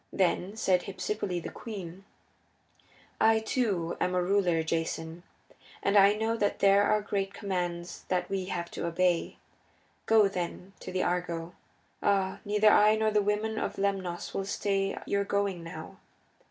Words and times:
Then 0.11 0.57
said 0.57 0.85
Hypsipyle, 0.85 1.43
the 1.43 1.51
queen, 1.51 2.05
"I, 3.19 3.37
too, 3.39 3.97
am 4.01 4.15
a 4.15 4.23
ruler, 4.23 4.63
Jason, 4.63 5.21
and 5.83 5.95
I 5.95 6.13
know 6.15 6.35
that 6.35 6.57
there 6.57 6.81
are 6.85 7.03
great 7.03 7.35
commands 7.35 8.05
that 8.07 8.27
we 8.27 8.45
have 8.45 8.71
to 8.71 8.87
obey. 8.87 9.37
Go, 10.07 10.27
then, 10.27 10.73
to 10.79 10.91
the 10.91 11.03
Argo. 11.03 11.53
Ah, 12.01 12.39
neither 12.43 12.71
I 12.71 12.95
nor 12.95 13.11
the 13.11 13.21
women 13.21 13.59
of 13.59 13.75
Lemnos 13.77 14.33
will 14.33 14.45
stay 14.45 14.97
your 15.05 15.23
going 15.23 15.63
now. 15.63 15.97